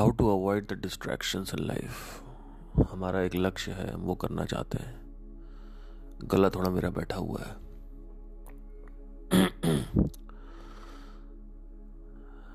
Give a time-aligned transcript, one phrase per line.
[0.00, 2.22] How to avoid the distractions in life
[2.90, 5.00] हमारा एक लक्ष्य है, हम वो करना चाहते हैं।
[6.24, 7.52] गला थोड़ा मेरा बैठा हुआ है।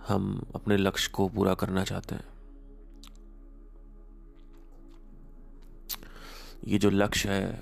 [0.07, 2.25] हम अपने लक्ष्य को पूरा करना चाहते हैं।
[6.67, 7.61] ये जो लक्ष्य है,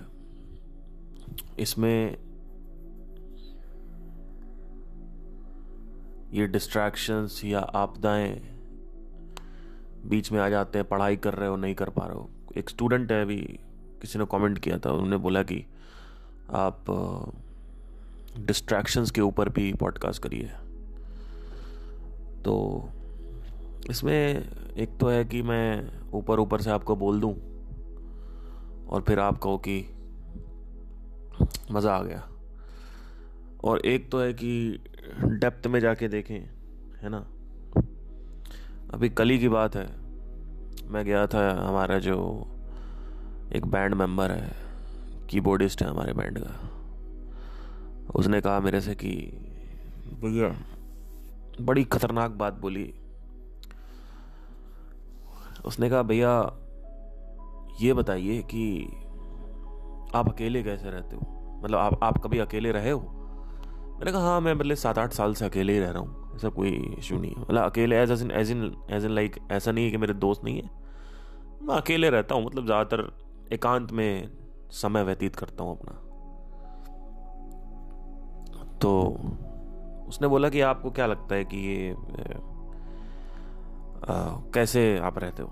[1.60, 2.18] इसमें
[6.34, 8.53] ये डिस्ट्रैक्शंस या आपदाएँ
[10.06, 12.70] बीच में आ जाते हैं, पढ़ाई कर रहे हो, नहीं कर पा रहे हो। एक
[12.70, 13.38] स्टूडेंट है, अभी
[14.02, 15.66] किसी ने कमेंट किया था, उन्होंने बोला कि
[16.50, 16.86] आप
[18.38, 20.52] डिस्ट्रैक्शंस के ऊपर भी पॉडकास्ट करिए।
[22.44, 22.90] तो
[23.90, 27.34] इसमें एक तो है कि मैं ऊपर ऊपर से आपको बोल दूँ,
[28.88, 29.80] और फिर आप कहो कि
[31.72, 32.28] मज़ा आ गया।
[33.64, 34.80] और एक तो है कि
[35.24, 36.40] डेप्थ में जाके देखें,
[37.02, 37.26] है ना?
[38.94, 39.88] अभी कल ही की बात है।
[40.86, 42.48] मैं गया था हमारा जो
[43.56, 44.52] एक बैंड मेंबर है
[45.30, 46.70] कीबोर्डिस्ट है हमारे बैंड का।
[48.16, 49.12] उसने कहा मेरे से कि
[50.22, 50.56] भैया।
[51.62, 52.94] बड़ी खतरनाक बात बोली।
[55.66, 56.54] उसने कहा भैया
[57.82, 58.88] ये बताइए कि
[60.16, 61.22] आप अकेले कैसे रहते हो?
[61.64, 63.00] मतलब आप आप कभी अकेले रहे हो?
[64.00, 66.50] मैंने कहा हाँ मैं मतलब सात आठ साल से अकेले ही रह रहा हूँ। ऐसा
[66.50, 69.86] कोई इशू नहीं है। मतलब अकेले as in as in as in like ऐसा नहीं
[69.86, 70.70] है कि मेरे दोस्त नहीं है।
[71.64, 73.12] मैं अकेले रहता हूँ मतलब ज़्यादातर
[73.54, 74.30] एकांत में
[74.72, 76.00] समय व्यतीत करता हूँ अपना।
[78.82, 78.92] तो
[80.08, 81.92] उसने बोला कि आपको क्या लगता है कि ये
[84.04, 84.16] आ,
[84.54, 85.50] कैसे आप रहते हो?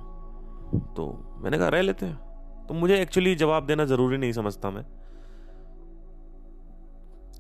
[0.95, 1.05] तो
[1.43, 4.83] मैंने कहा रह लेते हैं। तो मुझे एक्चुअली जवाब देना ज़रूरी नहीं समझता मैं।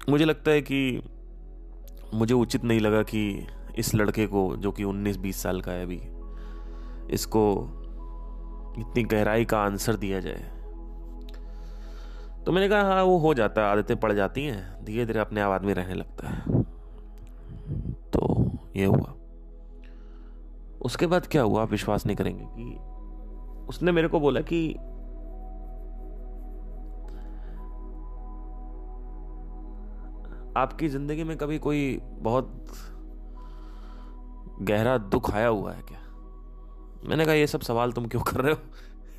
[0.09, 1.01] मुझे लगता है कि
[2.13, 6.01] मुझे उचित नहीं लगा कि इस लड़के को, जो कि 19-20 साल का है अभी,
[7.13, 7.67] इसको
[8.79, 10.51] इतनी गहराई का आंसर दिया जाए।
[12.45, 15.41] तो मैंने कहा हाँ वो हो जाता है आदतें पड़ जाती हैं धीरे धीरे अपने
[15.41, 16.63] आप आदमी रहने लगता है।
[18.09, 19.13] तो ये हुआ।
[20.81, 22.77] उसके बाद क्या हुआ, आप विश्वास नहीं करेंगे कि
[23.67, 24.75] उसने मेरे को बोला कि
[30.57, 32.63] आपकी ज़िंदगी में कभी कोई बहुत
[34.61, 35.99] गहरा दुख आया हुआ है क्या?
[37.09, 38.59] मैंने कहा, ये सब सवाल तुम क्यों कर रहे हो?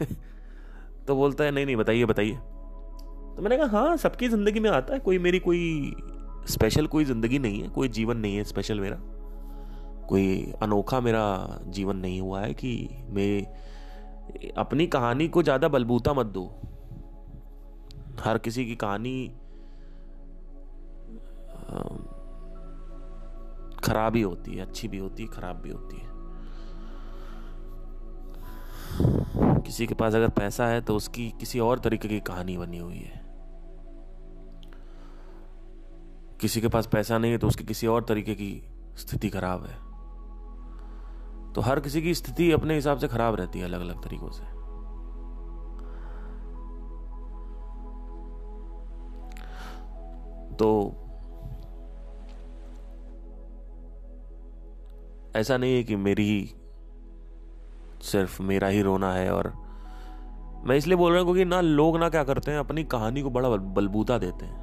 [1.06, 2.34] तो बोलता है, नहीं नहीं, बताइए बताइए।
[3.36, 5.94] तो मैंने कहा हाँ सबकी ज़िंदगी में आता है। कोई मेरी कोई
[6.48, 8.96] स्पेशल कोई ज़िंदगी नहीं है। कोई जीवन नहीं है स्पेशल मेरा।
[10.08, 13.42] कोई अनोखा मेरा जीवन नहीं हुआ है कि मैं
[14.52, 16.44] अपनी कहानी को ज़्यादा बलबूता मत दो।
[18.20, 19.34] हर किसी की कहानी
[23.84, 26.10] खराब ही होती है, अच्छी भी होती है, खराब भी होती है।
[29.62, 32.98] किसी के पास अगर पैसा है तो उसकी किसी और तरीके की कहानी बनी हुई
[32.98, 33.20] है।
[36.40, 39.92] किसी के पास पैसा नहीं है तो उसकी किसी और तरीके की स्थिति खराब है।
[41.52, 44.44] तो हर किसी की स्थिति अपने हिसाब से खराब रहती है अलग अलग तरीकों से।
[50.56, 50.98] तो
[55.36, 56.54] ऐसा नहीं है कि मेरी ही
[58.02, 59.52] सिर्फ़ मेरा ही रोना है और
[60.66, 63.30] मैं इसलिए बोल रहा हूँ क्योंकि ना लोग ना क्या करते हैं, अपनी कहानी को
[63.30, 64.60] बड़ा बलबूता देते हैं।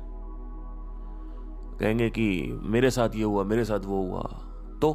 [1.79, 4.22] कहेंगे कि मेरे साथ ये हुआ, मेरे साथ वो हुआ
[4.81, 4.94] तो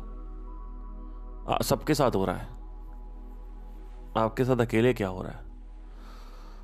[1.64, 2.48] सबके साथ हो रहा है।
[4.16, 5.44] आपके साथ अकेले क्या हो रहा है?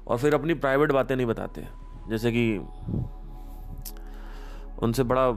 [0.06, 1.66] और फिर अपनी प्राइवेट बातें नहीं बताते,
[2.08, 2.58] जैसे कि
[4.82, 5.28] उनसे बड़ा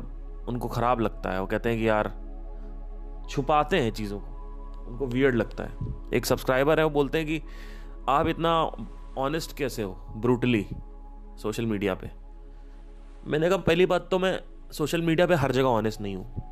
[0.48, 2.12] उनको खराब लगता है, वो कहते हैं कि यार
[3.34, 5.72] छुपाते हैं चीज़ों को। उनको वियर्ड लगता है।
[6.14, 7.42] एक सब्सक्राइबर है, वो बोलते हैं कि
[8.10, 8.72] आप इतना
[9.18, 10.68] ऑनेस्ट कैसे हो ब्रूटली
[11.42, 12.12] सोशल मीडिया पे?
[13.28, 14.40] मैंने कहा, पहली बात तो मैं
[14.72, 16.44] सोशल मीडिया पे हर जगह ऑनेस्ट नहीं हूँ।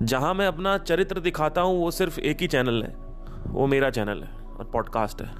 [0.00, 2.94] जहाँ मैं अपना चरित्र दिखाता हूँ, वो सिर्फ़ एक ही चैनल है।
[3.46, 5.34] वो मेरा चैनल है और पॉडकास्ट है।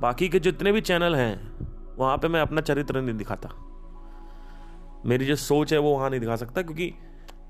[0.00, 1.58] बाकी के जितने भी चैनल हैं,
[1.96, 3.48] वहाँ पे मैं अपना चरित्र नहीं दिखाता।
[5.06, 6.94] मेरी जो सोच है, वो वहाँ नहीं दिखा सकता, क्योंकि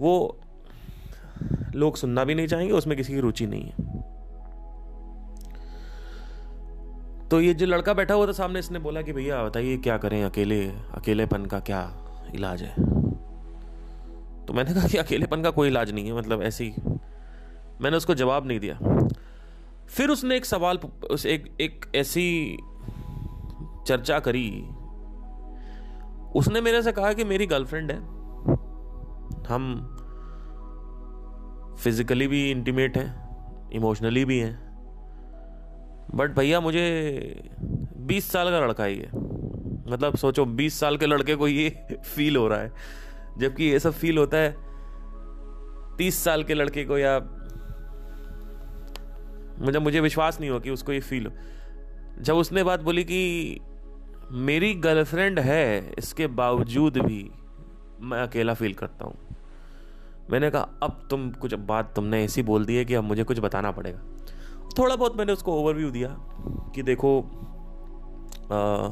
[0.01, 0.41] वो
[1.75, 3.93] लोग सुनना भी नहीं चाहेंगे, उसमें किसी की रुचि नहीं है।
[7.29, 10.25] तो ये जो लड़का बैठा हुआ था सामने, इसने बोला कि भैया, बताइए, क्या करें?
[10.25, 12.75] अकेले, अकेलेपन का क्या इलाज है?
[14.47, 16.75] तो मैंने कहा कि अकेलेपन का कोई इलाज नहीं है मतलब ऐसे
[17.81, 18.79] मैंने उसको जवाब नहीं दिया।
[19.89, 20.77] फिर उसने एक सवाल
[21.11, 22.59] उस एक एक ऐसी
[23.87, 24.69] चर्चा करी।
[26.35, 27.99] उसने मेरे से कहा कि मेरी गर्लफ्रेंड है।
[29.49, 29.97] हम
[31.77, 33.23] फिजिकली भी इंटीमेट हैं
[33.71, 34.73] इमोशनली भी हैं.
[36.15, 37.51] बट भैया मुझे
[37.97, 39.11] बीस साल का लड़का ही है.
[39.93, 42.73] मतलब सोचो, बीस साल के लड़के को ये फील हो रहा है.
[43.39, 44.57] जबकि ये सब फील होता है
[45.97, 47.21] तीस साल के लड़के को या
[49.65, 51.33] मुझे मुझे विश्वास नहीं हो कि उसको ये फील हो.
[52.21, 53.59] जब उसने बात बोली कि
[54.31, 57.31] मेरी गर्लफ्रेंड है, इसके बावजूद भी
[58.01, 59.32] मैं अकेला फील करता हूँ.
[60.31, 63.39] मैंने कहा अब तुम कुछ बात तुमने ऐसी बोल दी है कि अब मुझे कुछ
[63.39, 64.01] बताना पड़ेगा।
[64.79, 66.17] थोड़ा बहुत मैंने उसको ओवरव्यू दिया
[66.75, 67.21] कि देखो
[68.43, 68.89] आ,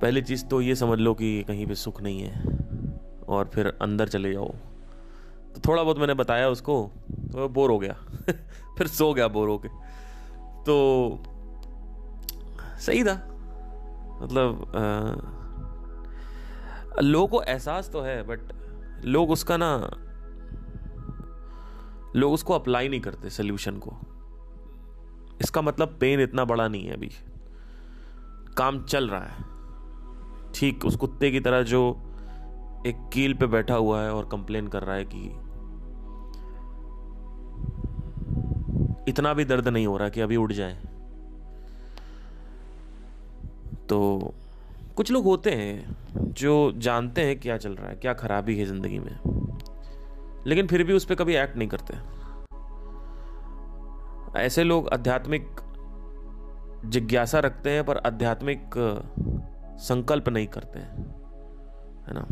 [0.00, 2.58] पहली चीज़ तो ये समझ लो कि कहीं पे सुख नहीं है
[3.28, 4.48] और फिर अंदर चले जाओ।
[5.54, 7.96] तो थोड़ा बहुत मैंने बताया उसको तो बोर हो गया।
[8.78, 9.68] फिर सो गया बोर हो के
[10.64, 10.76] तो
[12.80, 13.14] सही था।
[14.22, 14.72] मतलब
[17.02, 18.40] लोगों को एहसास तो है बट
[19.04, 19.90] लोग उसका ना,
[22.16, 23.92] लोग उसको अप्लाई नहीं करते सोल्यूशन को।
[25.40, 27.10] इसका मतलब पेन इतना बड़ा नहीं है अभी।
[28.58, 29.44] काम चल रहा है।
[30.52, 32.00] ठीक, उस कुत्ते की तरह जो
[32.86, 35.24] एक कील पे बैठा हुआ है और कंप्लेन कर रहा है कि
[39.10, 40.82] इतना भी दर्द नहीं हो रहा कि अभी उड़ जाए।
[43.88, 44.34] तो
[44.96, 48.98] कुछ लोग होते हैं जो जानते हैं क्या चल रहा है, क्या खराबी है ज़िंदगी
[48.98, 49.18] में,
[50.46, 51.94] लेकिन फिर भी उस पर कभी एक्ट नहीं करते।
[54.38, 55.60] ऐसे लोग आध्यात्मिक
[56.86, 58.70] जिज्ञासा रखते हैं, पर आध्यात्मिक
[59.80, 60.96] संकल्प नहीं करते हैं,
[62.06, 62.26] है ना?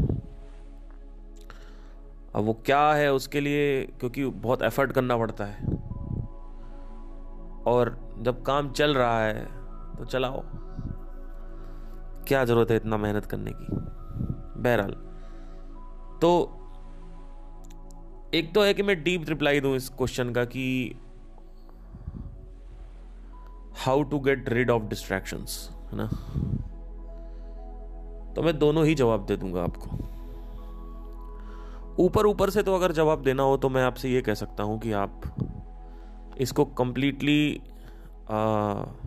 [2.34, 5.66] अब वो क्या है उसके लिए, क्योंकि बहुत एफर्ट करना पड़ता है।
[7.66, 9.44] और जब काम चल रहा है
[9.96, 10.42] तो चलाओ।
[12.28, 13.66] क्या ज़रूरत है इतना मेहनत करने की?
[14.62, 14.92] बहरहाल।
[16.20, 16.58] तो
[18.34, 20.94] एक तो है कि मैं डीप रिप्लाई दूँ इस क्वेश्चन का कि
[23.76, 26.06] how to get rid of distractions है ना?
[28.34, 29.96] तो मैं दोनों ही जवाब दे दूँगा आपको।
[32.04, 34.78] ऊपर ऊपर से तो अगर जवाब देना हो तो मैं आपसे ये कह सकता हूँ
[34.80, 35.22] कि आप
[36.38, 37.60] इसको कंप्लीटली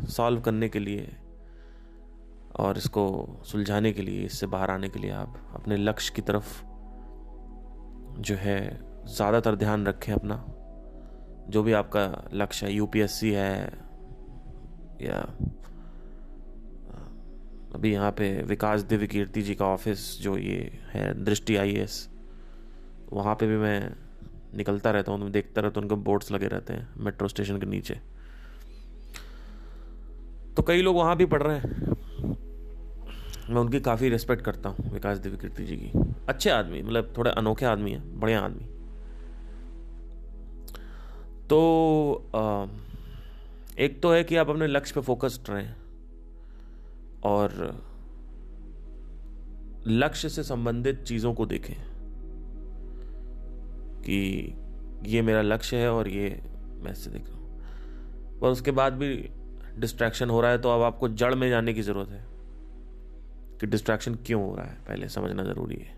[0.09, 1.15] सॉल्व करने के लिए
[2.55, 3.05] और इसको
[3.45, 6.61] सुलझाने के लिए, इससे बाहर आने के लिए आप अपने लक्ष्य की तरफ़
[8.19, 8.59] जो है
[9.07, 10.43] ज़्यादातर ध्यान रखें अपना।
[11.49, 13.83] जो भी आपका लक्ष्य है यूपीएससी है,
[15.01, 15.19] या
[17.75, 22.07] अभी यहाँ पे विकास दिव्य कीर्ति जी का ऑफ़िस जो ये है, दृष्टि आई एस
[23.11, 23.95] वहाँ पे भी मैं
[24.55, 27.99] निकलता रहता हूँ देखता रहता हूँ, उनके बोर्ड्स लगे रहते हैं, मेट्रो स्टेशन के नीचे।
[30.55, 31.93] तो कई लोग वहाँ भी पढ़ रहे हैं।
[33.49, 35.91] मैं उनकी काफ़ी रिस्पेक्ट करता हूँ विकास देवी कीर्ति जी की।
[36.29, 38.65] अच्छे आदमी मतलब थोड़े अनोखे आदमी हैं बढ़िया आदमी।
[41.49, 42.65] तो आ,
[43.79, 45.73] एक तो है कि आप अपने लक्ष्य पे फोकस्ड रहें
[47.23, 47.53] और
[49.87, 51.75] लक्ष्य से संबंधित चीज़ों को देखें
[54.01, 54.55] कि
[55.05, 56.29] ये मेरा लक्ष्य है और ये
[56.83, 59.15] मैं इससे देख रहा हूँ। पर उसके बाद भी
[59.79, 62.34] डिस्ट्रैक्शन हो रहा है तो अब आपको जड़ में जाने की ज़रूरत है।
[63.65, 64.77] कि डिस्ट्रैक्शन क्यों हो रहा है?
[64.87, 65.95] पहले समझना ज़रूरी है।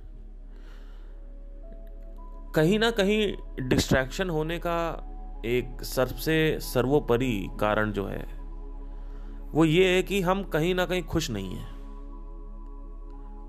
[2.56, 3.36] कहीं ना कहीं
[3.70, 5.04] डिस्ट्रैक्शन होने का
[5.46, 8.24] एक सबसे सर्वोपरि कारण जो है,
[9.52, 11.76] वो ये है कि हम कहीं ना कहीं खुश नहीं हैं।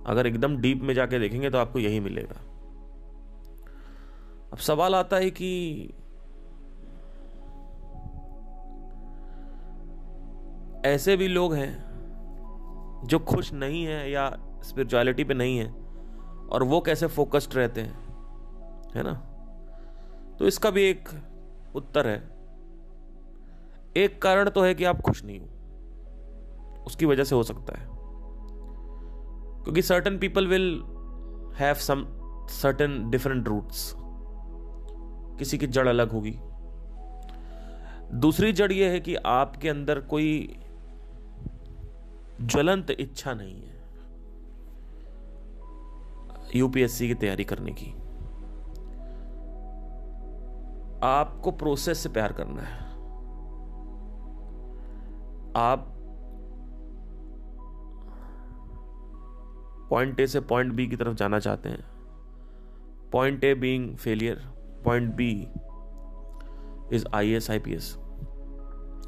[0.06, 2.40] अगर एकदम डीप में जाके देखेंगे तो आपको यही मिलेगा।
[4.52, 5.92] अब सवाल आता है कि
[10.84, 11.87] ऐसे भी लोग हैं
[13.04, 15.72] जो खुश नहीं है या स्पिरिचुअलिटी पे नहीं है,
[16.52, 17.94] और वो कैसे फोकस्ड रहते हैं,
[18.96, 19.12] है ना?
[20.38, 21.08] तो इसका भी एक
[21.74, 22.38] उत्तर है।
[23.96, 25.46] एक कारण तो है कि आप खुश नहीं हो।
[26.86, 27.88] उसकी वजह से हो सकता है।
[29.64, 30.82] क्योंकि certain people will
[31.54, 32.06] have some
[32.50, 33.94] certain different roots
[35.38, 36.38] किसी की जड़ अलग होगी।
[38.18, 40.58] दूसरी जड़ यह है कि आपके अंदर कोई
[42.40, 43.78] ज्वलंत इच्छा नहीं है।
[46.56, 47.90] यूपीएससी की तैयारी करने की।
[51.02, 52.88] आपको प्रोसेस से प्यार करना है।
[55.56, 55.94] आप
[59.90, 61.84] पॉइंट ए से पॉइंट बी की तरफ़ जाना चाहते हैं।
[63.12, 64.36] Point A being failure
[64.84, 65.48] point B
[66.96, 67.98] is I S I P S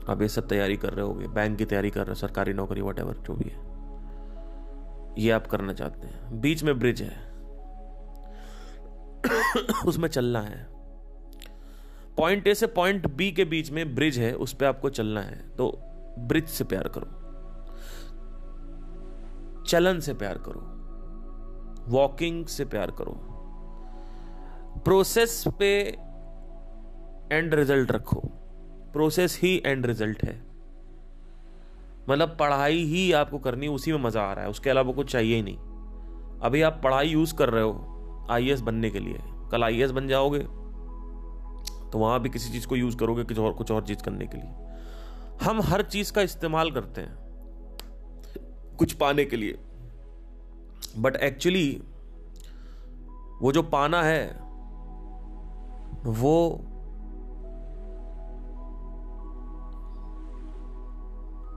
[0.09, 2.81] आप ये सब तैयारी कर रहे होगे बैंक की तैयारी कर रहे हो, सरकारी नौकरी
[2.81, 3.71] वट जो भी है।
[5.19, 7.31] ये आप करना चाहते हैं। बीच में ब्रिज है।
[9.87, 10.67] उसमें चलना है।
[12.17, 15.49] पॉइंट ए से पॉइंट बी के बीच में ब्रिज है, उस पर आपको चलना है।
[15.49, 15.81] तो
[16.19, 17.21] ब्रिज से प्यार करो।
[19.65, 20.81] चलन से प्यार करो।
[21.89, 23.27] वॉकिंग से प्यार करो।
[24.85, 25.81] प्रोसेस पे
[27.33, 28.31] एंड रिज़ल्ट रखो।
[28.93, 30.35] प्रोसेस ही एंड रिज़ल्ट है।
[32.09, 35.37] मतलब पढ़ाई ही आपको करनी उसी में मज़ा आ रहा है, उसके अलावा कुछ चाहिए
[35.37, 35.59] ही नहीं।
[36.41, 39.19] अभी आप पढ़ाई यूज़ कर रहे हो आई बनने के लिए।
[39.53, 40.39] कल आई बन जाओगे
[41.91, 44.39] तो वहाँ भी किसी चीज़ को यूज़ करोगे कुछ और कुछ और चीज़ करने के
[44.39, 44.51] लिए।
[45.43, 47.17] हम हर चीज़ का इस्तेमाल करते हैं,
[48.79, 49.59] कुछ पाने के लिए।
[50.99, 51.83] बट एक्चुअली
[53.41, 54.27] वो जो पाना है,
[56.05, 56.61] वो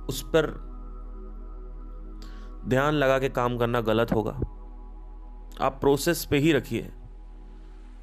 [0.10, 0.48] उस पर
[2.68, 4.32] ध्यान लगा के काम करना गलत होगा।
[5.62, 6.92] आप प्रोसेस पे ही रखिए।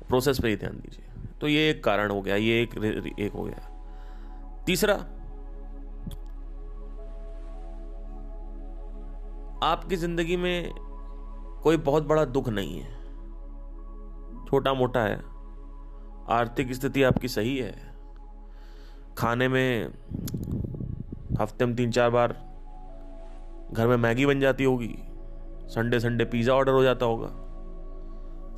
[0.09, 1.07] प्रोसेस पे ही ध्यान दीजिए।
[1.41, 2.77] तो ये एक कारण हो गया, ये एक
[3.19, 3.67] एक हो गया।
[4.67, 4.95] तीसरा,
[9.63, 10.73] आपकी ज़िंदगी में
[11.63, 12.99] कोई बहुत बड़ा दुख नहीं है।
[14.47, 15.21] छोटा मोटा है।
[16.31, 17.73] आर्थिक स्थिति आपकी सही है।
[19.19, 19.93] खाने में
[21.41, 22.37] हफ़्ते में तीन चार बार
[23.73, 24.95] घर में मैगी बन जाती होगी।
[25.69, 27.29] संडे संडे पिज़्ज़ा ऑर्डर हो जाता होगा।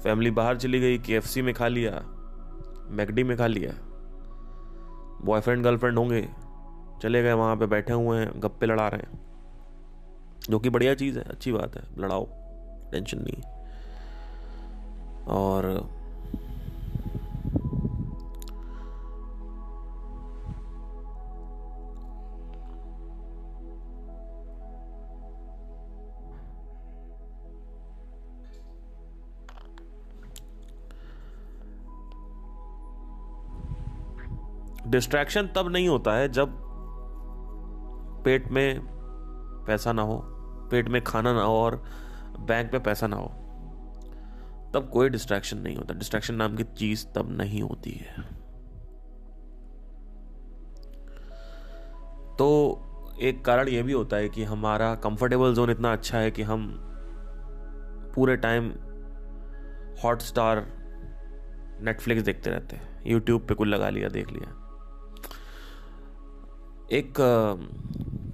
[0.02, 2.02] फैमिली बाहर चली गई के में खा लिया
[2.90, 3.72] मैगडी में खा लिया।
[5.24, 6.28] बॉयफ्रेंड, गर्लफ्रेंड होंगे,
[7.02, 9.20] चले गए वहाँ पे, बैठे हुए हैं, गप्पे लड़ा रहे हैं।
[10.50, 12.24] जो कि बढ़िया चीज़ है, अच्छी बात है, लड़ाओ,
[12.92, 13.42] टेंशन नहीं
[15.28, 15.64] और
[34.92, 36.48] डिस्ट्रैक्शन तब नहीं होता है जब
[38.24, 38.80] पेट में
[39.66, 40.22] पैसा ना हो,
[40.70, 41.84] पेट में खाना ना हो और
[42.40, 43.28] बैंक में पैसा ना हो।
[44.74, 48.22] तब कोई डिस्ट्रैक्शन नहीं होता। डिस्ट्रैक्शन नाम की चीज़ तब नहीं होती है।
[52.36, 52.78] तो
[53.22, 56.78] एक कारण यह भी होता है कि हमारा कंफर्टेबल जोन इतना अच्छा है कि हम
[58.14, 58.72] पूरे टाइम
[60.04, 60.66] हॉटस्टार
[61.80, 64.61] नेटफ्लिक्स देखते रहते हैं। यूट्यूब पे कुछ लगा लिया, देख लिया।
[66.92, 67.12] एक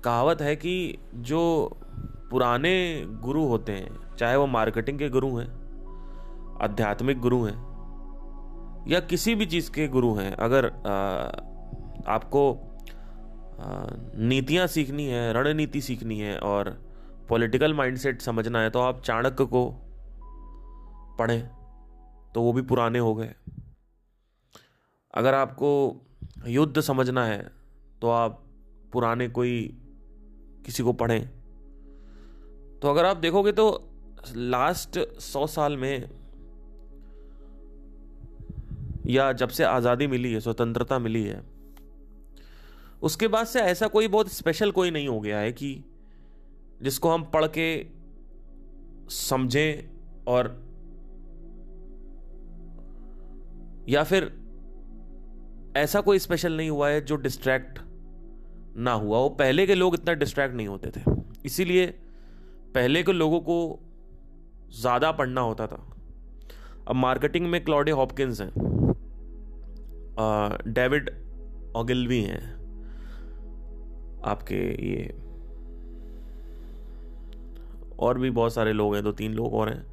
[0.04, 1.40] कहावत है कि जो
[2.30, 5.48] पुराने गुरु होते हैं, चाहे वो मार्केटिंग के गुरु हैं,
[6.62, 7.56] आध्यात्मिक गुरु हैं,
[8.88, 10.66] या किसी भी चीज़ के गुरु हैं, अगर
[12.08, 12.42] आपको
[14.18, 16.70] नीतियाँ सीखनी है, रणनीति सीखनी है, और
[17.28, 19.64] पॉलिटिकल माइंडसेट समझना है तो आप चाणक्य को
[21.18, 21.48] पढ़ें
[22.34, 23.34] तो वो भी पुराने हो गए।
[25.14, 25.70] अगर आपको
[26.48, 27.38] युद्ध समझना है
[28.02, 28.44] तो आप
[28.92, 29.60] पुराने कोई
[30.66, 31.28] किसी को पढ़ें।
[32.80, 33.66] तो अगर आप देखोगे तो
[34.36, 36.08] लास्ट सौ साल में
[39.06, 41.42] या जब से आज़ादी मिली है, स्वतंत्रता मिली है,
[43.02, 45.84] उसके बाद से ऐसा कोई बहुत स्पेशल कोई नहीं हो गया है कि
[46.82, 47.68] जिसको हम पढ़ के
[49.10, 50.48] समझें और
[53.88, 54.32] या फिर
[55.76, 57.78] ऐसा कोई स्पेशल नहीं हुआ है जो डिस्ट्रैक्ट
[58.78, 61.00] ना हुआ वो पहले के लोग इतना डिस्ट्रैक्ट नहीं होते थे।
[61.44, 61.86] इसीलिए
[62.74, 63.56] पहले के लोगों को
[64.72, 65.84] ज़्यादा पढ़ना होता था।
[66.88, 68.52] अब मार्केटिंग में क्लॉडे हॉपकिंस हैं।
[70.68, 71.10] डेविड
[71.76, 72.42] ऑगिलवी हैं।
[74.24, 74.56] आपके
[74.86, 75.14] ये
[77.98, 79.84] और भी बहुत सारे लोग हैं, दो तीन लोग और हैं।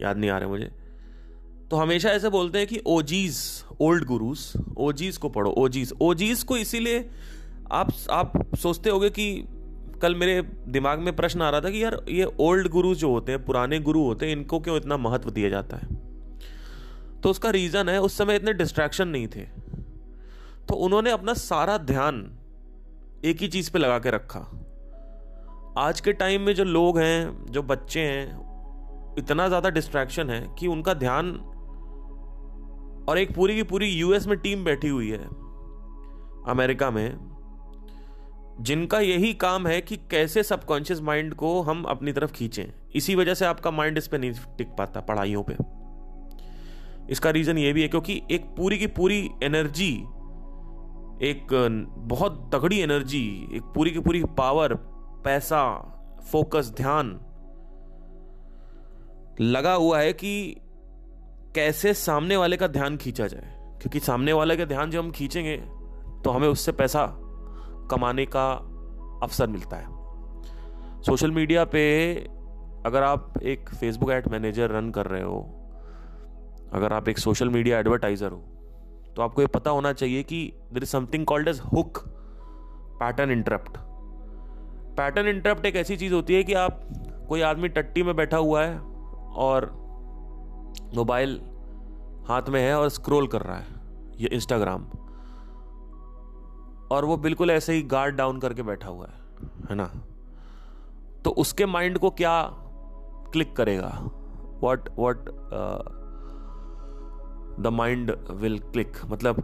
[0.00, 0.70] याद नहीं आ रहे मुझे।
[1.70, 3.38] तो हमेशा ऐसे बोलते हैं कि ओजीज
[3.80, 7.00] ओल्ड गुरुस ओजीज को पढ़ो ओजीज ओजीज को इसीलिए
[7.72, 9.44] आप आप सोचते होगे कि
[10.02, 13.32] कल मेरे दिमाग में प्रश्न आ रहा था कि यार ये ओल्ड गुरु जो होते
[13.32, 15.88] हैं, पुराने गुरु होते हैं, इनको क्यों इतना महत्व दिया जाता है?
[17.20, 19.42] तो उसका रीज़न है, उस समय इतने डिस्ट्रैक्शन नहीं थे।
[20.68, 22.38] तो उन्होंने अपना सारा ध्यान
[23.24, 24.40] एक ही चीज़ पे लगा के रखा।
[25.78, 30.66] आज के टाइम में जो लोग हैं, जो बच्चे हैं, इतना ज़्यादा डिस्ट्रैक्शन है कि
[30.66, 31.30] उनका ध्यान
[33.08, 35.24] और एक पूरी की पूरी यूएस में टीम बैठी हुई है,
[36.48, 37.37] अमेरिका में।
[38.60, 43.34] जिनका यही काम है कि कैसे सबकॉन्शियस माइंड को हम अपनी तरफ़ खींचें। इसी वजह
[43.34, 45.56] से आपका माइंड इस पर नहीं टिक पाता पढ़ाइयों पे।
[47.12, 49.92] इसका रीजन ये भी है क्योंकि एक पूरी की पूरी एनर्जी,
[51.22, 51.46] एक
[51.98, 54.74] बहुत तगड़ी एनर्जी, एक पूरी की पूरी पावर,
[55.24, 55.78] पैसा,
[56.32, 57.20] फोकस, ध्यान,
[59.40, 60.56] लगा हुआ है कि
[61.54, 65.56] कैसे सामने वाले का ध्यान खींचा जाए। क्योंकि सामने वाले का ध्यान जब हम खींचेंगे
[66.24, 67.24] तो हमें उससे पैसा
[67.90, 68.50] कमाने का
[69.22, 71.82] अवसर मिलता है। सोशल मीडिया पे
[72.86, 75.40] अगर आप एक फेसबुक एड मैनेजर रन कर रहे हो,
[76.72, 78.44] अगर आप एक सोशल मीडिया एडवर्टाइजर हो
[79.16, 80.40] तो आपको ये पता होना चाहिए कि
[80.72, 81.98] there is something called as hook
[83.00, 83.78] pattern interrupt
[84.96, 86.80] pattern interrupt एक ऐसी चीज़ होती है कि आप,
[87.28, 88.78] कोई आदमी टट्टी में बैठा हुआ है
[89.38, 89.70] और
[90.94, 91.40] मोबाइल
[92.28, 93.66] हाथ में है और स्क्रॉल कर रहा है,
[94.18, 94.84] ये इंस्टाग्राम
[96.90, 99.90] और वो बिल्कुल ऐसे ही गार्ड डाउन करके बैठा हुआ है है ना?
[101.24, 102.42] तो उसके माइंड को क्या
[103.32, 103.88] क्लिक करेगा?
[104.62, 105.30] What what
[107.60, 109.42] the mind will click मतलब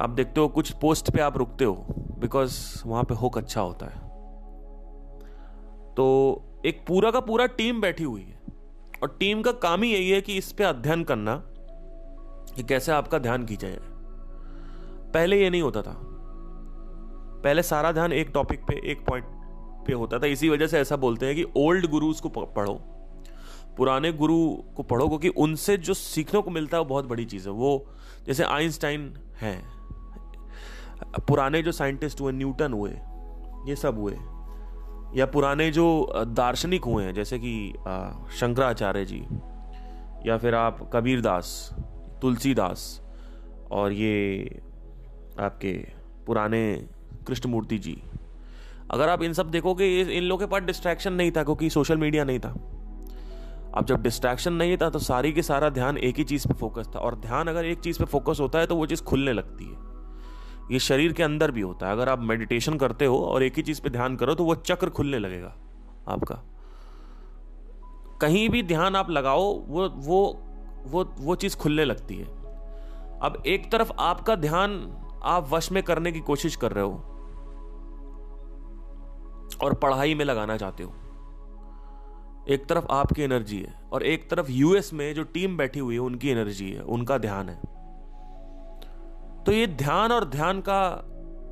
[0.00, 1.86] आप देखते हो, कुछ पोस्ट पे आप रुकते हो
[2.20, 4.06] बिकॉज़ वहाँ पे होक अच्छा होता है।
[5.94, 6.04] तो
[6.66, 8.40] एक पूरा का पूरा टीम बैठी हुई है,
[9.02, 11.36] और टीम का काम ही यही है कि इस पे अध्ययन करना
[12.54, 13.78] कि कैसे आपका ध्यान खींचा जाए।
[15.14, 15.94] पहले ये नहीं होता था।
[17.44, 19.24] पहले सारा ध्यान एक टॉपिक पे, एक पॉइंट
[19.86, 22.74] पे होता था। इसी वजह से ऐसा बोलते हैं कि ओल्ड गुरुज को पढ़ो।
[23.76, 27.48] पुराने गुरु को पढ़ो, क्योंकि उनसे जो सीखने को मिलता है, वो बहुत बड़ी चीज़
[27.48, 27.86] है। वो,
[28.26, 29.78] जैसे आइंस्टाइन हैं।
[31.28, 32.90] पुराने जो साइंटिस्ट हुए, न्यूटन हुए,
[33.70, 34.16] ये सब हुए।
[35.14, 37.72] या पुराने जो दार्शनिक हुए हैं, जैसे कि
[38.36, 39.20] शंकराचार्य जी,
[40.28, 41.76] या फिर आप कबीर दास,
[42.22, 43.00] तुलसीदास,
[43.70, 44.44] और ये
[45.40, 45.72] आपके
[46.26, 46.88] पुराने
[47.28, 48.02] कृष्णमूर्ति जी।
[48.90, 52.24] अगर आप इन सब देखोगे इन लोगों के पास डिस्ट्रैक्शन नहीं था, क्योंकि सोशल मीडिया
[52.24, 52.50] नहीं था।
[53.74, 56.88] अब जब डिस्ट्रैक्शन नहीं था तो सारी के सारा ध्यान एक ही चीज़ पे फोकस
[56.94, 59.64] था। और ध्यान अगर एक चीज़ पे फोकस होता है तो वो चीज़ खुलने लगती
[59.64, 59.86] है।
[60.72, 63.62] ये शरीर के अंदर भी होता है। अगर आप मेडिटेशन करते हो और एक ही
[63.62, 65.54] चीज़ पे ध्यान करो तो वो चक्र खुलने लगेगा
[66.08, 66.42] आपका।
[68.20, 70.20] कहीं भी ध्यान आप लगाओ, वो वो
[70.86, 72.26] वो वो चीज़ खुलने लगती है।
[73.22, 74.80] अब एक तरफ़ आपका ध्यान
[75.24, 77.17] आप वश में करने की कोशिश कर रहे हो
[79.62, 80.92] और पढ़ाई में लगाना चाहते हो।
[82.48, 86.00] एक तरफ़ आपकी एनर्जी है और एक तरफ़ यूएस में जो टीम बैठी हुई है,
[86.00, 87.60] उनकी एनर्जी है, उनका ध्यान है।
[89.44, 91.04] तो ये ध्यान और ध्यान का,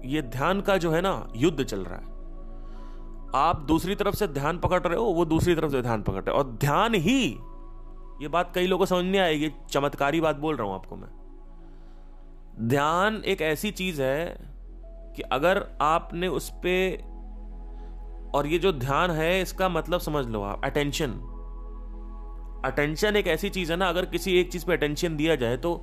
[0.05, 2.17] ये ध्यान का जो है ना, युद्ध चल रहा है।
[3.35, 6.31] आप दूसरी तरफ़ से ध्यान पकड़ रहे हो, वो दूसरी तरफ़ से ध्यान पकड़ रहे
[6.31, 7.39] हो। और ध्यान ही,
[8.23, 11.09] ये बात कई लोगों को समझ नहीं आएगी चमत्कारी बात बोल रहा हूँ आपको मैं।
[12.69, 14.37] ध्यान एक ऐसी चीज़ है
[15.17, 17.16] कि अगर आपने उस पर
[18.37, 21.13] और ये जो ध्यान है, इसका मतलब समझ लो आप अटेंशन
[22.65, 25.75] अटेंशन एक ऐसी चीज़ है ना, अगर किसी एक चीज़ पे अटेंशन दिया जाए तो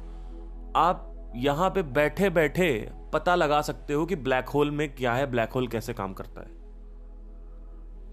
[0.76, 2.70] आप यहाँ पे बैठे बैठे
[3.14, 6.42] पता लगा सकते हो कि ब्लैक होल में क्या है ब्लैक होल कैसे काम करता
[6.42, 6.52] है.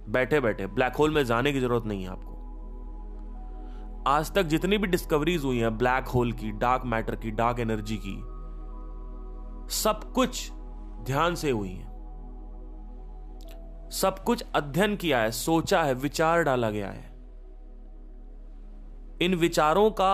[0.09, 2.37] बैठे बैठे ब्लैक होल में जाने की ज़रूरत नहीं है आपको.
[4.09, 7.97] आज तक जितनी भी डिस्कवरीज हुई हैं ब्लैक होल की डार्क मैटर की डार्क एनर्जी
[7.97, 8.17] की,
[9.75, 10.51] सब कुछ
[11.03, 11.90] ध्यान से हुई है.
[13.91, 17.09] सब कुछ अध्ययन किया है सोचा है विचार डाला गया है।
[19.23, 20.13] इन विचारों का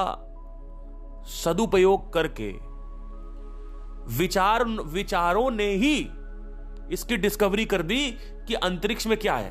[1.27, 2.51] सदुपयोग करके
[4.17, 6.09] विचार विचारों ने ही
[6.93, 8.11] इसकी डिस्कवरी कर दी
[8.49, 9.51] कि अंतरिक्ष में क्या है।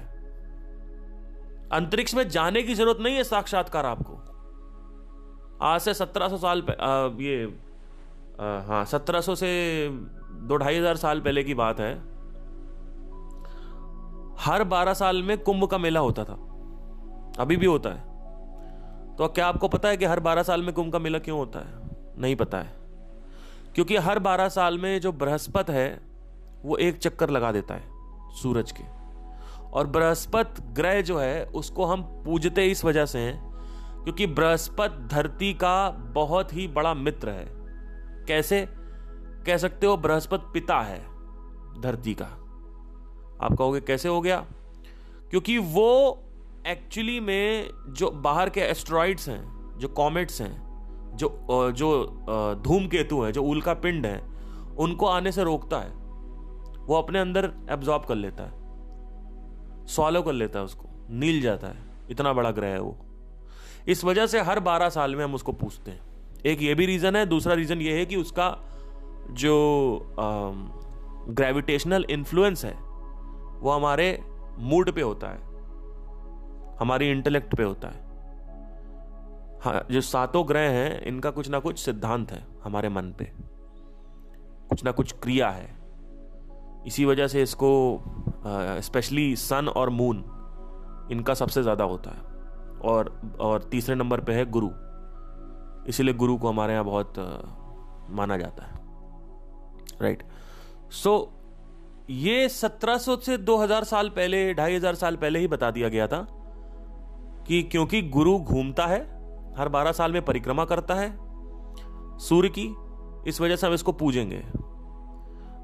[1.71, 4.13] अंतरिक्ष में जाने की ज़रूरत नहीं है साक्षात्कार आपको।
[5.61, 7.45] आज से 1700 साल पे, आ, ये
[8.39, 9.89] आ, हाँ 1700 से
[10.47, 12.14] दो ढाई हज़ार साल पहले की बात है।
[14.39, 16.33] हर बारह साल में कुंभ का मेला होता था।
[17.39, 18.15] अभी भी होता है।
[19.15, 21.59] तो क्या आपको पता है कि हर बारह साल में कुंभ का मेला क्यों होता
[21.59, 21.89] है?
[22.21, 22.73] नहीं पता है।
[23.75, 26.01] क्योंकि हर बारह साल में जो बृहस्पत है,
[26.63, 27.83] वो एक चक्कर लगा देता है,
[28.35, 28.83] सूरज के।
[29.63, 33.55] और बृहस्पत ग्रह जो है, उसको हम पूजते इस वजह से हैं,
[34.03, 37.45] क्योंकि बृहस्पत धरती का बहुत ही बड़ा मित्र है।
[38.25, 38.67] कैसे?
[39.45, 40.99] कह सकते हो, बृहस्पत पिता है
[41.81, 42.44] धरती का।
[43.41, 44.45] आप कहोगे, कैसे हो गया?
[45.29, 46.21] क्योंकि वो
[46.67, 50.65] एक्चुअली में जो बाहर के एस्ट्रॉइड्स हैं, जो कॉमेट्स हैं,
[51.15, 51.39] जो
[51.71, 52.05] जो
[52.65, 54.21] धूमकेतु हैं, जो उल्का पिंड है,
[54.77, 55.91] उनको आने से रोकता है।
[56.85, 61.77] वो अपने अंदर एब्जॉर्ब कर लेता है। सॉलो कर लेता है उसको। नील जाता है।
[62.11, 62.97] इतना बड़ा ग्रह है वो।
[63.87, 66.01] इस वजह से हर बारह साल में हम उसको पूछते हैं।
[66.45, 68.57] एक ये भी रीज़न है, दूसरा रीज़न ये है कि उसका
[69.31, 70.15] जो
[71.29, 72.84] ग्रेविटेशनल इन्फ्लुएंस है
[73.61, 74.07] वो हमारे
[74.59, 75.39] मूड पे होता है
[76.79, 78.03] हमारी इंटेलेक्ट पे होता है।
[79.63, 83.31] हाँ जो सातों ग्रह हैं इनका कुछ ना कुछ सिद्धांत है हमारे मन पे।
[84.69, 85.69] कुछ ना कुछ क्रिया है।
[86.87, 87.71] इसी वजह से इसको
[88.81, 90.17] स्पेशली सन और मून
[91.11, 92.33] इनका सबसे ज़्यादा होता है।
[92.81, 94.69] और और तीसरे नंबर पे है गुरु।
[95.89, 97.25] इसीलिए गुरु को हमारे यहाँ बहुत आ,
[98.09, 98.73] माना जाता है।
[100.01, 100.23] राइट
[100.93, 101.34] सो
[102.09, 106.27] ये 1700 से 2000 साल पहले, ढाई हज़ार साल पहले ही बता दिया गया था
[107.47, 108.99] कि क्योंकि गुरु घूमता है,
[109.57, 111.17] हर 12 साल में परिक्रमा करता है,
[112.17, 112.75] सूर्य की
[113.29, 114.43] इस वजह से हम इसको पूजेंगे।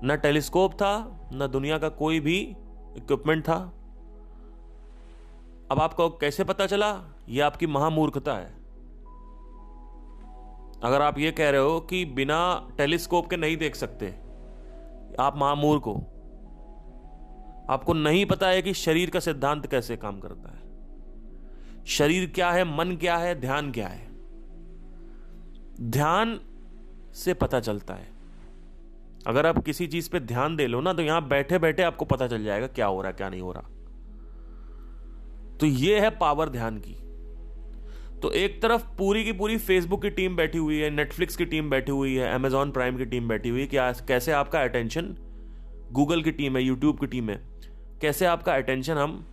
[0.03, 2.37] न टेलीस्कोप था, न दुनिया का कोई भी
[2.97, 3.73] इक्विपमेंट था।
[5.71, 7.01] अब आपको कैसे पता चला?
[7.29, 8.53] यह आपकी महामूर्खता है।
[10.83, 14.07] अगर आप ये कह रहे हो कि बिना टेलीस्कोप के नहीं देख सकते,
[15.19, 16.10] आप महामूर्ख हो।
[17.71, 22.77] आपको नहीं पता है कि शरीर का सिद्धांत कैसे काम करता है। शरीर क्या है,
[22.77, 24.09] मन क्या है, ध्यान क्या है?
[25.81, 26.39] ध्यान
[27.13, 28.09] से पता चलता है।
[29.27, 32.27] अगर आप किसी चीज़ पे ध्यान दे लो ना तो यहाँ बैठे बैठे आपको पता
[32.27, 33.61] चल जाएगा क्या हो रहा है क्या नहीं हो रहा।
[35.57, 36.93] तो ये है पावर ध्यान की।
[38.19, 41.69] तो एक तरफ़ पूरी की पूरी फेसबुक की टीम बैठी हुई है नेटफ्लिक्स की टीम
[41.69, 45.15] बैठी हुई है अमेजॉन प्राइम की टीम बैठी हुई है कि कैसे आपका अटेंशन
[45.91, 47.50] गूगल की टीम है यूट्यूब की टीम है।
[48.01, 49.25] कैसे आपका अटेंशन हम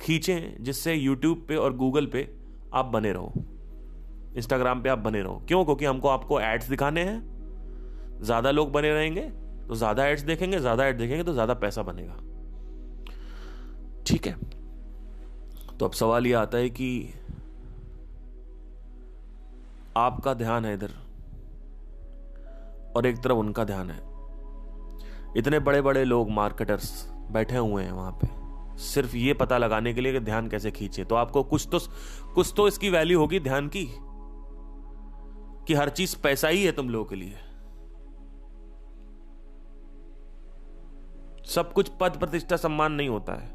[0.00, 2.28] खींचें जिससे यूट्यूब पे और गूगल पे
[2.74, 3.32] आप बने रहो।
[4.36, 5.64] इंस्टाग्राम पे आप बने रहो। क्यों?
[5.64, 9.22] क्योंकि हमको आपको एड्स दिखाने हैं। ज़्यादा लोग बने रहेंगे
[9.68, 12.16] तो ज़्यादा एड्स देखेंगे, ज़्यादा एड देखेंगे तो ज़्यादा पैसा बनेगा।
[14.06, 14.34] ठीक है।
[15.70, 17.14] तो अब सवाल यह आता है कि
[19.96, 20.90] आपका ध्यान है इधर,
[22.96, 24.00] और एक तरफ़ उनका ध्यान है।
[25.36, 26.92] इतने बड़े बड़े लोग मार्केटर्स
[27.32, 28.28] बैठे हुए हैं वहाँ पे।
[28.82, 31.78] सिर्फ़ ये पता लगाने के लिए कि ध्यान कैसे खींचे। तो आपको कुछ तो
[32.34, 33.86] कुछ तो इसकी वैल्यू होगी ध्यान की,
[35.66, 37.36] कि हर चीज़ पैसा ही है तुम लोगों के लिए।
[41.46, 43.54] सब कुछ पद प्रतिष्ठा सम्मान नहीं होता है।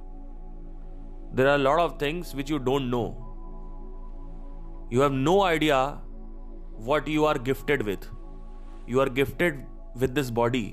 [1.35, 3.03] There are lot of things which you don't know
[4.93, 5.83] you have no idea
[6.79, 8.09] what you are gifted with
[8.89, 9.65] you are gifted
[9.97, 10.63] with this body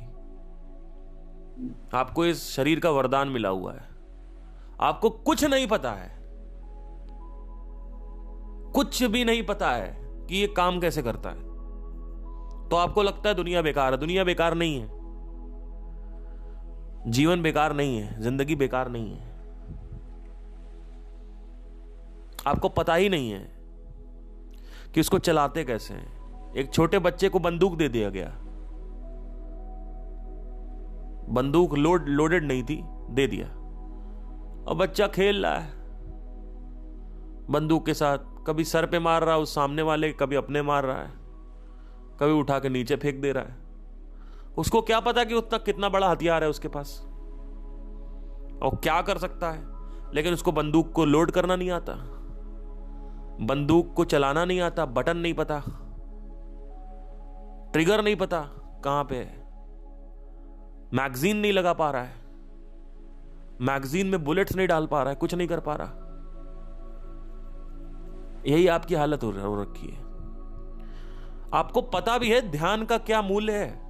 [1.95, 3.89] आपको इस शरीर का वरदान मिला हुआ है।
[4.81, 6.19] आपको कुछ नहीं पता है।
[8.73, 11.37] कुछ भी नहीं पता है कि ये काम कैसे करता है।
[12.69, 14.89] तो आपको लगता है दुनिया बेकार है। दुनिया बेकार नहीं है।
[17.11, 19.29] जीवन बेकार नहीं है। ज़िंदगी बेकार नहीं है।
[22.47, 23.59] आपको पता ही नहीं है
[24.95, 28.48] कि उसको चलाते कैसे हैं। एक छोटे बच्चे को बंदूक दे दिया गया।
[31.29, 33.47] बंदूक लोड लोडेड नहीं थी, दे दिया।
[34.69, 35.73] और बच्चा खेल रहा है।
[37.51, 40.85] बंदूक के साथ कभी सर पे मार रहा है, उस सामने वाले कभी अपने मार
[40.85, 41.11] रहा है,
[42.21, 43.57] कभी उठा के नीचे फेंक दे रहा है।
[44.59, 47.03] उसको क्या पता कि उतना कितना बड़ा हथियार है उसके पास?
[48.63, 49.67] और क्या कर सकता है?
[50.15, 51.93] लेकिन उसको बंदूक को लोड करना नहीं आता।
[53.41, 55.63] बंदूक को चलाना नहीं आता, बटन नहीं पता
[57.73, 58.41] ट्रिगर नहीं पता
[58.85, 59.38] कहाँ पे है।
[60.95, 62.17] मैगजीन नहीं लगा पा रहा है।
[63.61, 66.05] मैगजीन में बुलेट्स नहीं डाल पा रहा है, कुछ नहीं कर पा रहा।
[68.47, 69.31] यही आपकी हालत हो
[69.63, 70.07] रखी है।
[71.55, 73.89] आपको पता भी है ध्यान का क्या मूल्य है।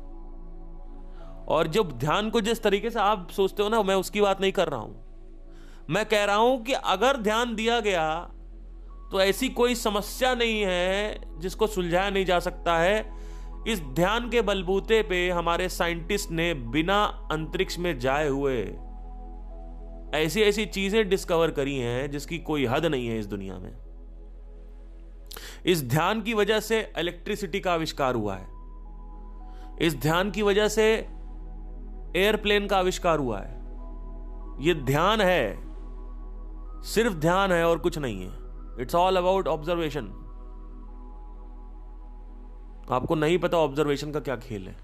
[1.49, 4.53] और जब ध्यान को जिस तरीके से आप सोचते हो ना, मैं उसकी बात नहीं
[4.53, 8.33] कर रहा हूँ। मैं कह रहा हूँ कि अगर ध्यान दिया गया
[9.13, 13.18] तो ऐसी कोई समस्या नहीं है जिसको सुलझाया नहीं जा सकता है।
[13.67, 18.75] इस ध्यान के बलबूते पे हमारे साइंटिस्ट ने बिना अंतरिक्ष में जाए हुए
[20.15, 23.73] ऐसी ऐसी चीज़ें डिस्कवर करी हैं जिसकी कोई हद नहीं है इस दुनिया में।
[25.67, 28.47] इस ध्यान की वजह से इलेक्ट्रिसिटी का आविष्कार हुआ है।
[29.87, 30.85] इस ध्यान की वजह से
[32.17, 33.57] एयरप्लेन का आविष्कार हुआ है।
[34.61, 35.59] यह ध्यान है,
[36.83, 38.33] सिर्फ़ ध्यान है और कुछ नहीं है।
[38.81, 40.28] इट्स ऑल अबाउट ऑब्जर्वेशन
[42.95, 44.77] आपको नहीं पता ऑब्जर्वेशन का क्या खेल है।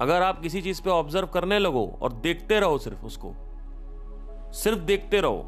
[0.00, 3.34] अगर आप किसी चीज़ पे ऑब्ज़र्व करने लगो और देखते रहो सिर्फ़ उसको,
[4.54, 5.42] सिर्फ़ देखते रहो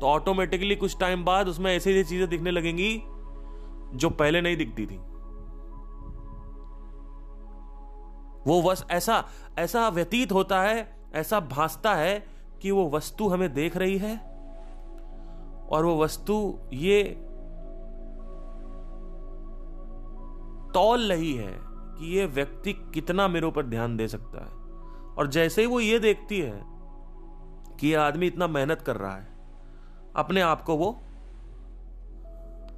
[0.00, 3.02] तो ऑटोमेटिकली कुछ टाइम बाद उसमें ऐसी ऐसी चीज़ें दिखने लगेंगी
[3.94, 4.96] जो पहले नहीं दिखती थी।
[8.46, 9.24] वो बस ऐसा
[9.58, 12.24] ऐसा व्यतीत होता है, ऐसा भासता है
[12.62, 14.16] कि वो वस्तु हमें देख रही है,
[15.68, 17.02] और वो वस्तु ये
[20.74, 24.60] तौल रही है कि ये व्यक्ति कितना मेरे ऊपर ध्यान दे सकता है।
[25.14, 26.60] और जैसे ही वो ये देखती है
[27.80, 29.26] कि ये आदमी इतना मेहनत कर रहा है,
[30.16, 30.90] अपने आप को वो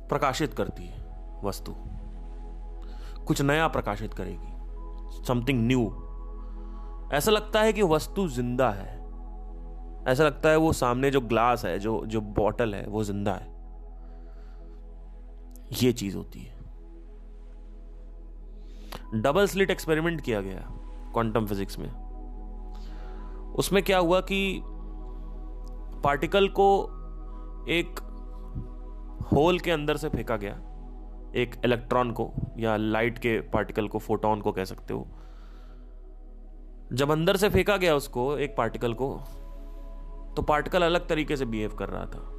[0.08, 1.02] प्रकाशित करती है
[1.44, 1.74] वस्तु।
[3.26, 5.84] कुछ नया प्रकाशित करेगी समथिंग न्यू
[7.12, 8.92] ऐसा लगता है कि वस्तु ज़िंदा है।
[10.08, 13.52] ऐसा लगता है वो सामने जो ग्लास है, जो जो बॉटल है, वो ज़िंदा है।
[15.82, 16.53] ये चीज़ होती है।
[19.14, 20.60] डबल स्लिट एक्सपेरिमेंट किया गया
[21.12, 21.88] क्वांटम फिजिक्स में।
[23.54, 24.60] उसमें क्या हुआ कि
[26.04, 26.66] पार्टिकल को
[27.68, 28.00] एक
[29.32, 30.54] होल के अंदर से फेंका गया,
[31.34, 35.06] एक इलेक्ट्रॉन को या लाइट के पार्टिकल को, फोटोन को कह सकते हो।
[36.92, 39.16] जब अंदर से फेंका गया उसको, एक पार्टिकल को
[40.36, 42.30] तो पार्टिकल अलग तरीके से बिहेव कर रहा था।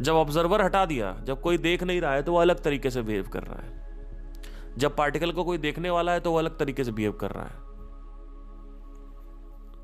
[0.00, 3.02] जब ऑब्जर्वर हटा दिया, जब कोई देख नहीं रहा है तो वो अलग तरीके से
[3.02, 3.83] बिहेव कर रहा है।
[4.78, 7.44] जब पार्टिकल को कोई देखने वाला है तो वो अलग तरीके से बिहेव कर रहा
[7.44, 7.62] है।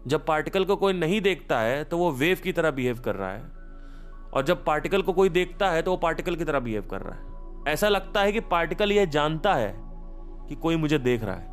[0.06, 3.30] जब पार्टिकल को कोई नहीं देखता है तो वो वेव की तरह बिहेव कर रहा
[3.30, 3.42] है।
[4.30, 7.14] और जब पार्टिकल को कोई देखता है तो वो पार्टिकल की तरह बिहेव कर रहा
[7.14, 9.72] है। ऐसा लगता है कि पार्टिकल यह जानता है
[10.48, 11.48] कि कोई मुझे देख रहा है।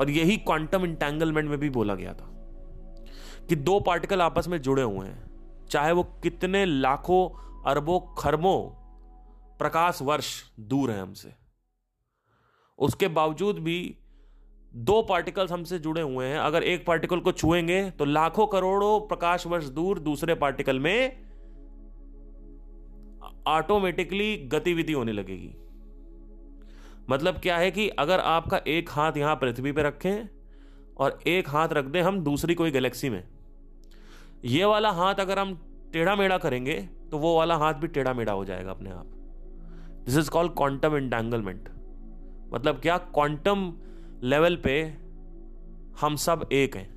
[0.00, 2.26] और यही क्वांटम इंटेंगलमेंट में भी बोला गया था
[3.48, 7.28] कि दो पार्टिकल आपस में जुड़े हुए हैं, चाहे वो कितने लाखों,
[7.70, 8.58] अरबों, खरबों
[9.58, 11.32] प्रकाश वर्ष दूर है हमसे।
[12.78, 13.96] उसके बावजूद भी
[14.72, 19.46] दो पार्टिकल्स हमसे जुड़े हुए हैं। अगर एक पार्टिकल को छुएँगे तो लाखों करोड़ों प्रकाश
[19.46, 21.24] वर्ष दूर दूसरे पार्टिकल में
[23.48, 25.54] ऑटोमेटिकली गतिविधि होने लगेगी।
[27.10, 30.28] मतलब क्या है कि अगर आपका एक हाथ यहाँ पृथ्वी पे रखें
[30.96, 33.22] और एक हाथ रख दें हम दूसरी कोई गैलेक्सी में।
[34.44, 35.54] ये वाला हाथ अगर हम
[35.92, 39.15] टेढ़ा मेढ़ा करेंगे तो वो वाला हाथ भी टेढ़ा मेढ़ा हो जाएगा अपने आप।
[40.06, 41.68] This is called quantum entanglement
[42.54, 42.98] मतलब क्या?
[42.98, 43.72] क्वांटम
[44.22, 44.82] लेवल पे
[46.00, 46.94] हम सब एक हैं।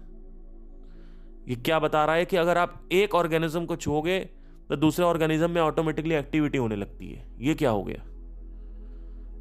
[1.47, 4.19] ये क्या बता रहा है कि अगर आप एक ऑर्गेनिज्म को छुओगे
[4.69, 8.03] तो दूसरे ऑर्गेनिज्म में ऑटोमेटिकली एक्टिविटी होने लगती है। ये क्या हो गया?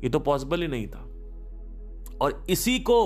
[0.05, 1.01] ये तो पॉसिबल ही नहीं था।
[2.21, 2.99] और इसी को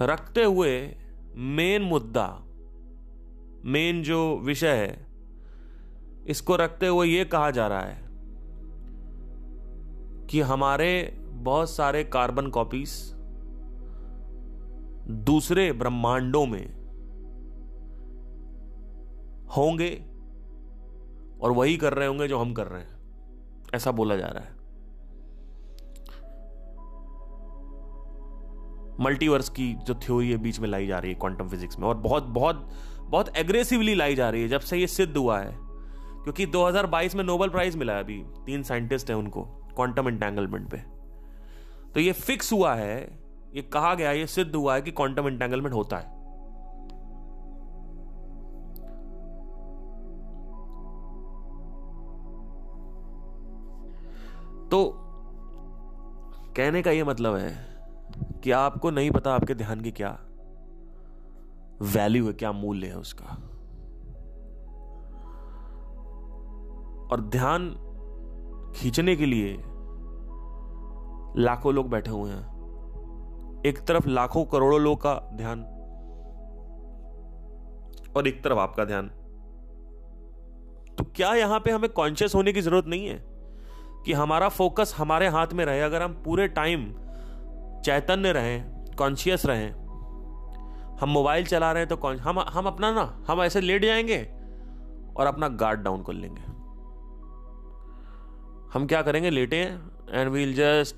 [0.00, 0.96] रखते हुए
[1.36, 2.46] मेन मुद्दा
[3.64, 5.06] मेन जो विषय है,
[6.26, 8.04] इसको रखते हुए ये कहा जा रहा है
[10.26, 13.14] कि हमारे बहुत सारे कार्बन कॉपीज
[15.10, 16.74] दूसरे ब्रह्मांडों में
[19.56, 20.04] होंगे
[21.40, 22.94] और वही कर रहे होंगे जो हम कर रहे हैं।
[23.74, 24.64] ऐसा बोला जा रहा है।
[29.00, 31.94] मल्टीवर्स की जो थ्योरी है, बीच में लाई जा रही है क्वांटम फिजिक्स में। और
[31.94, 32.70] बहुत बहुत
[33.14, 35.56] बहुत एग्रेसिवली लाई जा रही है, जब से ये सिद्ध हुआ है।
[36.22, 40.76] क्योंकि 2022 में नोबेल प्राइज मिला है अभी, तीन साइंटिस्ट हैं उनको क्वांटम एंटेंगलमेंट पे।
[41.92, 43.18] तो ये फिक्स हुआ है,
[43.54, 46.14] ये कहा गया, ये सिद्ध हुआ है कि क्वांटम एंटेंगलमेंट होता है।
[54.68, 54.94] तो
[56.56, 57.66] कहने का यह मतलब है
[58.44, 60.18] कि आपको नहीं पता आपके ध्यान की क्या
[61.82, 63.24] वैल्यू है, क्या मूल्य है उसका?
[67.12, 67.70] और ध्यान
[68.76, 69.52] खींचने के लिए
[71.42, 75.62] लाखों लोग बैठे हुए हैं। एक तरफ़ लाखों करोड़ों लोग का ध्यान
[78.16, 79.08] और एक तरफ़ आपका ध्यान।
[80.98, 83.24] तो क्या यहाँ पे हमें कॉन्शियस होने की ज़रूरत नहीं है
[84.04, 85.80] कि हमारा फोकस हमारे हाथ में रहे?
[85.80, 86.92] अगर हम पूरे टाइम
[87.84, 89.83] चैतन्य रहें कॉन्शियस रहें
[91.00, 94.18] हम मोबाइल चला रहे हैं तो कौन हम हम अपना ना, हम ऐसे लेट जाएँगे
[95.16, 96.42] और अपना गार्ड डाउन कर लेंगे।
[98.74, 99.30] हम क्या करेंगे?
[99.30, 99.60] लेटे
[100.10, 100.96] and we'll just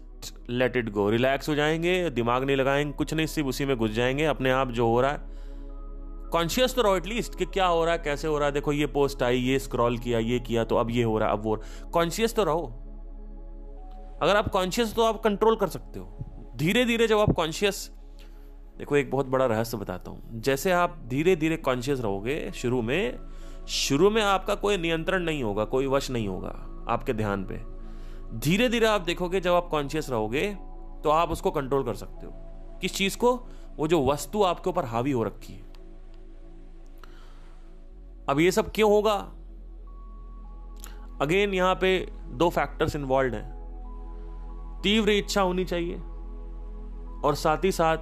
[0.50, 3.90] let it go relax हो जाएँगे, दिमाग नहीं लगाएँगे, कुछ नहीं, सिर्फ़ उसी में घुस
[3.90, 5.34] जाएँगे, अपने आप जो हो रहा है।
[6.30, 8.86] कॉन्शियस तो रहो एटलीस्ट कि क्या हो रहा है, कैसे हो रहा है। देखो, ये
[8.86, 11.62] पोस्ट आई, ये स्क्रॉल किया, ये किया तो अब ये हो रहा है, अब वो
[11.92, 12.66] कॉन्शियस तो रहो।
[14.22, 17.90] अगर आप कॉन्शियस तो आप कंट्रोल कर सकते हो। धीरे धीरे जब आप कॉन्शियस
[18.78, 23.18] देखो, एक बहुत बड़ा रहस्य बताता हूँ। जैसे आप धीरे धीरे कॉन्शियस रहोगे शुरू में
[23.68, 27.60] शुरू में आपका कोई नियंत्रण नहीं होगा, कोई वश नहीं होगा आपके ध्यान पे।
[28.38, 30.56] धीरे धीरे आप देखोगे, जब आप कॉन्शियस रहोगे
[31.04, 32.32] तो आप उसको कंट्रोल कर सकते हो।
[32.80, 33.34] किस चीज़ को?
[33.76, 35.64] वो जो वस्तु आपके ऊपर हावी हो रखी है।
[38.28, 39.16] अब ये सब क्यों होगा?
[41.22, 45.96] अगेन यहाँ पे दो फैक्टर्स इन्वॉल्व हैं। तीव्र इच्छा होनी चाहिए
[47.24, 47.96] और साथ ही साथ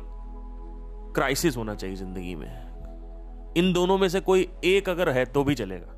[1.15, 5.55] क्राइसिस होना चाहिए ज़िंदगी में। इन दोनों में से कोई एक अगर है तो भी
[5.55, 5.93] चलेगा।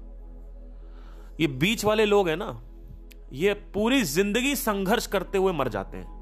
[1.40, 2.61] ये बीच वाले लोग हैं ना,
[3.33, 6.14] ये पूरी ज़िंदगी संघर्ष करते हुए मर जाते हैं।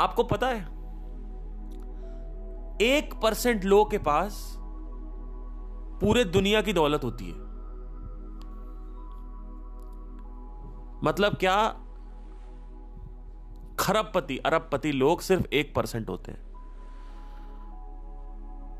[0.00, 0.60] आपको पता है,
[2.82, 4.38] एक परसेंट लोग के पास
[6.00, 7.44] पूरे दुनिया की दौलत होती है।
[11.04, 11.56] मतलब क्या?
[13.78, 16.44] खरबपति, अरबपति लोग सिर्फ़ एक परसेंट होते हैं।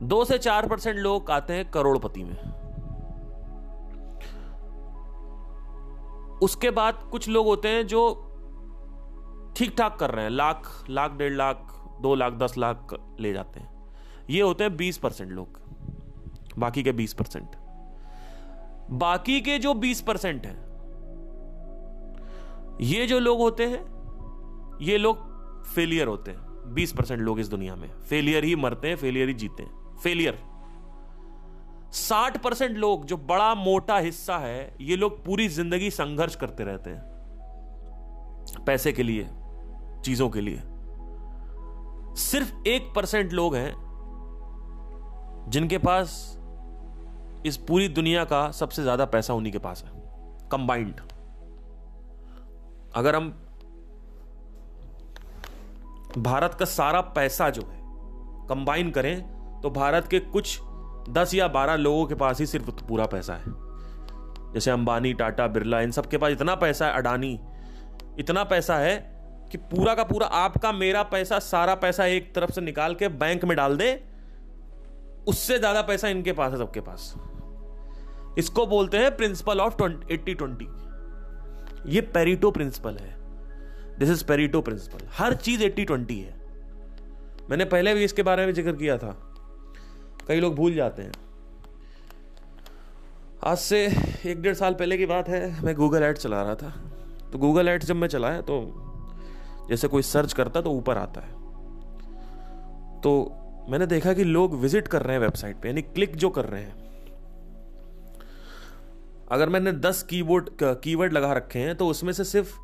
[0.02, 2.66] दो से चार परसेंट लोग आते हैं करोड़पति में।
[6.38, 8.22] उसके बाद कुछ लोग होते हैं जो
[9.56, 13.60] ठीक ठाक कर रहे हैं। लाख लाख, डेढ़ लाख, दो लाख, दस लाख ले जाते
[13.60, 13.90] हैं।
[14.30, 15.60] ये होते हैं बीस परसेंट लोग।
[16.58, 17.48] बाकी के बीस परसेंट।
[18.90, 20.66] बाकी के जो बीस परसेंट हैं,
[22.80, 23.96] ये जो लोग होते हैं,
[24.82, 25.18] ये लोग
[25.64, 29.34] फेलियर होते हैं। बीस परसेंट लोग इस दुनिया में। फेलियर ही मरते हैं, फेलियर ही
[29.34, 30.38] जीते हैं। फेलियर।
[31.92, 36.90] साठ परसेंट लोग, जो बड़ा मोटा हिस्सा है, ये लोग पूरी ज़िंदगी संघर्ष करते रहते
[36.90, 37.14] हैं।
[38.66, 39.28] पैसे के लिए,
[40.04, 40.62] चीज़ों के लिए।
[42.20, 43.74] सिर्फ़ एक परसेंट लोग हैं,
[45.48, 46.38] जिनके पास
[47.46, 49.90] इस पूरी दुनिया का सबसे ज़्यादा पैसा उन्हीं के पास है
[50.50, 51.00] कंबाइंड
[52.94, 53.28] अगर हम
[56.18, 57.78] भारत का सारा पैसा जो है
[58.48, 59.14] कंबाइन करें
[59.66, 60.60] तो भारत के कुछ
[61.10, 63.52] दस या बारह लोगों के पास ही सिर्फ़ पूरा पैसा है।
[64.54, 67.40] जैसे अंबानी, टाटा, बिरला, इन सब के पास इतना पैसा है, अडानी,
[68.18, 68.96] इतना पैसा है
[69.52, 73.44] कि पूरा का पूरा आपका, मेरा पैसा, सारा पैसा एक तरफ़ से निकाल के बैंक
[73.44, 73.90] में डाल दे।
[75.28, 77.14] उससे ज़्यादा पैसा इनके पास है, सबके पास।
[78.38, 80.68] इसको बोलते हैं प्रिंसिपल ऑफ़ एट्टी ट्वेंटी।
[81.94, 83.16] ये पेरिटो प्रिंसिपल है।
[83.98, 86.34] दिस इज़ पेरिटो प्रिंसिपल हर चीज़ एट्टी ट्वेंटी है।
[87.50, 89.22] मैंने पहले भी इसके बारे में ज़िक्र किया था।
[90.28, 91.12] कई लोग भूल जाते हैं।
[93.42, 93.84] आज से
[94.26, 96.70] एक डेढ़ साल पहले की बात है, मैं गूगल एड चला रहा था।
[97.32, 98.56] तो गूगल एड्स जब मैं चलाया तो
[99.68, 101.34] जैसे कोई सर्च करता तो ऊपर आता है।
[103.00, 103.12] तो
[103.70, 106.62] मैंने देखा कि लोग विज़िट कर रहे हैं वेबसाइट पे, यानी क्लिक जो कर रहे
[106.62, 106.84] हैं।
[109.28, 112.54] अगर मैंने दस कीवर्ड कीवर्ड लगा रखे हैं तो उसमें से सिर्फ़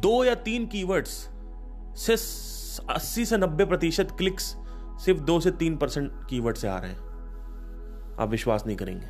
[0.00, 1.10] दो या तीन कीवर्ड्स
[1.98, 2.12] से
[2.90, 4.54] अस्सी से नब्बे प्रतिशत क्लिक्स
[4.98, 6.98] सिर्फ़ दो से तीन परसेंट कीवर्ड से आ रहे हैं।
[8.20, 9.06] आप विश्वास नहीं करेंगे।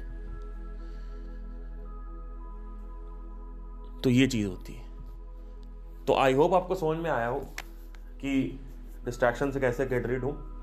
[4.01, 4.85] तो ये चीज़ होती है।
[6.05, 7.41] तो आई होप आपको समझ में आया हो
[8.21, 8.61] कि
[9.05, 10.55] डिस्ट्रैक्शन से कैसे गेट रीड हूँ।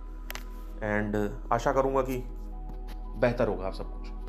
[0.84, 2.24] एंड आशा करूँगा कि
[3.20, 4.21] बेहतर होगा आप सब कुछ।